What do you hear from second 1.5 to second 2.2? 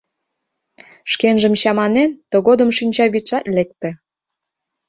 чаманен,